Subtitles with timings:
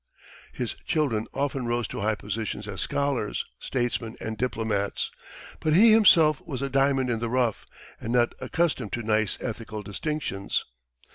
[0.51, 5.11] His children often rose to high positions as scholars, statesmen, and diplomats.
[5.59, 7.67] But he himself was a diamond in the rough,
[7.99, 10.65] and not accustomed to nice ethical distinctions.